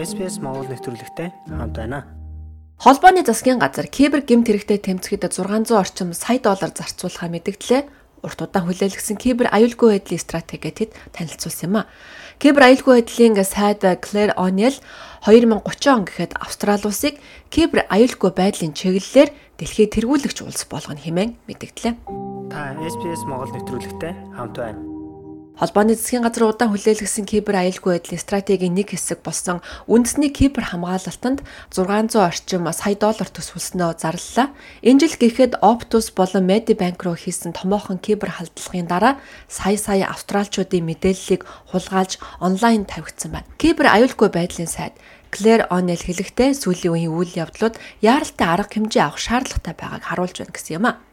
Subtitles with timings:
[0.00, 2.08] SPS Монгол нэвтрүүлэгтэй хамт байна.
[2.80, 7.84] Холбооны засгийн газар кибер гэмт хэрэгтэй тэмцэхэд 600 орчим сая доллар зарцуулахаа мэдгдлээ.
[8.24, 11.88] Урт удаан хүлээлгэсэн кибер аюулгүй байдлын стратегиэд хэд танилцуулсан юм а.
[12.40, 14.76] Кибер аюулгүй байдлын сайд Claire O'Neill
[15.28, 17.20] 2030 он гэхэд Австрали улсыг
[17.52, 21.94] кибер аюулгүй байдлын чиглэлээр дэлхийд тэргүүлэгч улс болгоно хэмээн мэдгдлээ.
[22.48, 24.89] Та SPS Монгол нэвтрүүлэгтэй хамт байна.
[25.60, 29.60] Холбооны засгийн газар удаан хүлээлгэсэн кибер аюулгүй байдлын стратегийн нэг хэсэг болсон
[29.92, 34.56] үндэсний кибер хамгаалалтанд 600 орчим сая доллар төсвөлснөө зарлалаа.
[34.80, 39.20] Энэ жил гэхэд Optus болон Medibank руу хийсэн томоохон кибер халдлагын дараа
[39.52, 41.44] сая сая австралчуудын мэдээллийг
[41.76, 43.48] хулгайлж онлайн тавигдсан байна.
[43.60, 44.96] Кибер аюулгүй байдлын сайд
[45.28, 50.56] Клэр Онел хэлэхдээ сүүлийн үеийн үйл явдлууд яаралтай арга хэмжээ авах шаардлагатай байгааг харуулж байна
[50.56, 51.09] гэсэн юм а.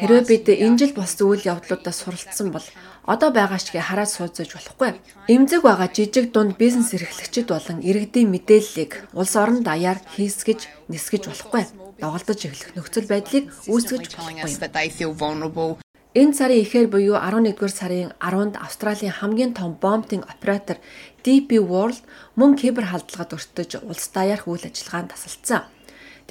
[0.00, 2.64] Хэрвээ бид энэ жил болсон үйл явдлуудаас суралцсан бол
[3.04, 4.96] одоо байгаа шигээ хараад сууцаж болохгүй.
[5.28, 11.62] Эмзэг байгаа жижиг дунд бизнес эрхлэгчид болон иргэдийн мэдээллийг улс орон даяар хийсгэж, нисгэж болохгүй.
[12.00, 15.76] Доголдож эхлэх нөхцөл байдлыг үүсгэж болохгүй.
[16.12, 20.76] Энэ сарын эхээр буюу 11-р сарын 10-нд Австралийн хамгийн том бомбтын оператор
[21.24, 22.04] DP World
[22.36, 25.64] мөн кибер халдлагад өртөж улс даяарх үйл ажиллагаанд тасалдсан.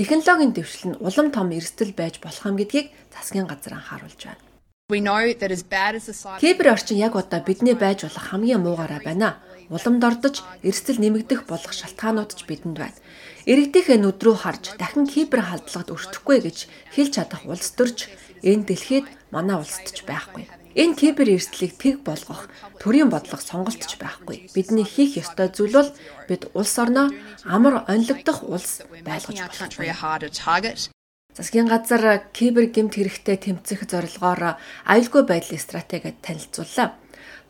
[0.02, 4.42] Технологийн дэвшил нь улам том эрсдэл байж болох юм гэдгийг засгийн газар анхааруулж байна.
[6.42, 9.38] Кибер орчин яг одоо бидний байж болох хамгийн муугаараа байна.
[9.70, 12.98] Уламд ордож эрсдэл нэмэгдэх болох шалтгаанууд ч бидэнд байна.
[13.46, 16.58] Иргэдийнхээ нүд рүү харж дахин кибер халдлагад өртөхгүй гэж
[16.98, 18.10] хэлж чадах улс төрж
[18.42, 20.50] энэ дэлхийд манай улсад ч байхгүй.
[20.76, 22.48] Энэ кибер эрсдлийг тэг болгох
[22.80, 24.48] төрийн бодлого сонголтч байхгүй.
[24.56, 25.92] Бидний хийх ёстой зүйл бол
[26.28, 27.12] бид улс орноо
[27.44, 30.92] амар онилогдох улс байлгаж болох.
[31.36, 36.96] Засгийн газар кибер гэмт хэрэгтэй тэмцэх зорилгоор аюулгүй байдлын стратегид танилцууллаа.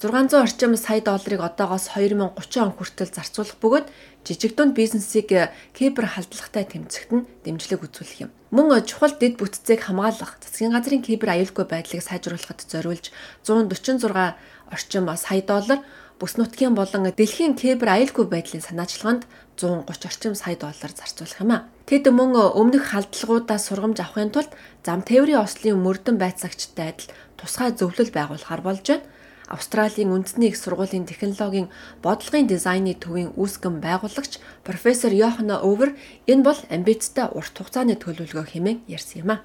[0.02, 3.88] 600 орчим сая долларыг одоогоос 2030 он хүртэл зарцуулах бөгөөд
[4.25, 5.30] жижиг дунд бизнесийг
[5.73, 8.32] кибер халдлагатай тэмцэхэд нь дэмжлэг үзүүлэх юм.
[8.52, 13.09] Мөн чухал дэд бүтцийг хамгаалах засгийн газрын кибер аюулгүй байдлыг сайжруулахад зориулж
[13.48, 14.36] 146
[14.71, 15.80] орчим сая доллар
[16.21, 19.26] бүс нутгийн болон дэлхийн кибер аюулгүй байдлын санаачлаганд
[19.58, 21.65] 130 орчим сая доллар зарцуулах юм а.
[21.89, 24.52] Тэд мөн өмнөх халдлагуудаас сургамж авахын тулд
[24.86, 27.09] зам тээврийн ослын мөрдөн байцаагчтай адил
[27.42, 29.05] тусгай зөвлөл байгуулахар болж байна.
[29.52, 31.67] Австралийн үндэсний их сургуулийн технологийн
[32.00, 36.00] бодлогын дизайны төвийн үүсгэн байгуулагч профессор Йохана Овер
[36.32, 39.38] энэ бол амбицтай урт хугацааны төлөвлөгөө хэмээн ярьсан юм а.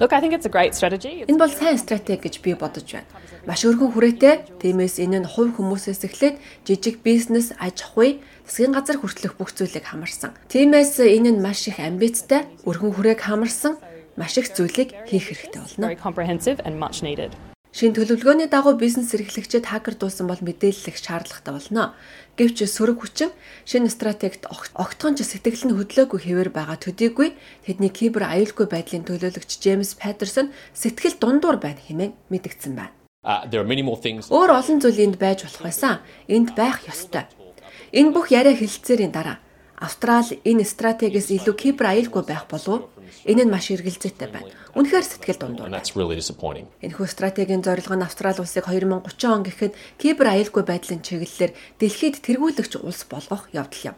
[0.00, 1.22] Look, I think it's a great strategy.
[1.30, 3.06] Энэ бол сайн стратеги гэж би бодож байна.
[3.46, 4.58] Маш өргөн хүрээтэй.
[4.58, 9.86] Тиймээс энэ нь хувь хүмүүсээс эхлээд жижиг бизнес, аж ахуй, засгийн газар хүртэлх бүх зүйлийг
[9.86, 10.34] хамарсан.
[10.50, 13.78] Тиймээс энэ нь маш их амбицтай, өргөн хүрээг хамарсан,
[14.18, 15.94] маш их зүйлийг хийх хэрэгтэй болно.
[17.74, 21.98] Шин төлөвлөгөөний дагуу бизнес эрхлэгчид хакердуулсан бол мэдээлэл их шаардлагатай болно.
[22.38, 23.34] Гэвч сөрөг хүчин
[23.66, 27.34] шинэ стратегт огтхон ч сэтгэл нь хөдлөөгүй хэвээр байгаа төдийгүй
[27.66, 32.94] тэдний кибер аюулгүй байдлын төлөөлөгч Джеймс Паттерсон сэтгэл дундуур байна хэмээн мэдгдсэн байна.
[34.30, 35.98] Өөр олон зүйл энд байж болох байсан.
[36.30, 37.26] Энд байх ёстой.
[37.90, 39.42] Энэ бүх яриа хэлэлцээрийн дараа
[39.74, 42.93] Австрали энэ стратегиэс илүү кибер аюулгүй байх болов
[43.24, 44.50] Энэ нь маш эргэлзээтэй байна.
[44.74, 45.70] Үнэхээр сэтгэл дундуур.
[46.82, 52.82] Энэхүү стратегийн зорилго нь Австрали улсыг 2030 он гэхэд кибер аюулгүй байдлын чиглэлээр дэлхийд тэргүүлэгч
[52.82, 53.96] улс болгох явдал юм.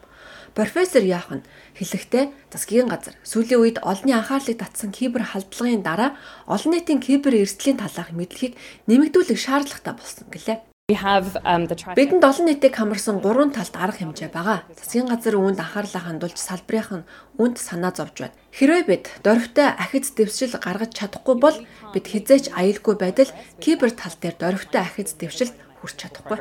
[0.57, 1.45] Профессор Яхан
[1.77, 6.17] хэлэхдээ засгийн газар сүүлийн үед олонний анхаарлыг татсан кибер халдлагын дараа
[6.49, 8.57] олон нийтийн кибер эрсдлийн талаарх мэдлэгийг
[8.89, 10.57] нэмэгдүүлэх шаардлагатай болсон гэлээ.
[10.87, 11.67] Um,
[11.99, 14.63] Бидэнд олон нийтийг хамарсан гурван талт арга хэмжээ байгаа.
[14.71, 17.03] Засгийн газар үүнд анхаарлаа хандуулж салбарынхан
[17.35, 18.39] үүнд санаа зовж байна.
[18.55, 21.59] Хэрвээ бид дөрвтэй ахиц дэвшил гаргаж чадахгүй бол
[21.91, 23.27] бид хизээч аюулгүй байдал
[23.59, 26.39] кибер тал дээр дөрвтэй ахиц дэвшилд хүрч чадахгүй.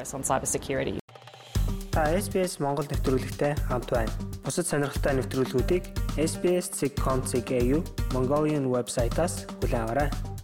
[1.90, 4.14] Та SBS Монгол нэвтрүүлэгтэй хамт байна.
[4.46, 5.90] Бусад сонирхолтой нэвтрүүлгүүдийг
[6.22, 7.50] SBS.com.cg
[8.14, 10.35] Mongolian вебсайтаас хүлээн аваарай.